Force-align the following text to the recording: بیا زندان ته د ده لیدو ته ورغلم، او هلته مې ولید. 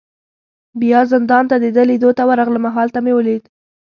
بیا 0.81 0.99
زندان 1.11 1.43
ته 1.49 1.55
د 1.59 1.65
ده 1.75 1.83
لیدو 1.89 2.09
ته 2.17 2.23
ورغلم، 2.29 2.63
او 2.67 2.75
هلته 2.77 2.99
مې 3.05 3.13
ولید. 3.15 3.43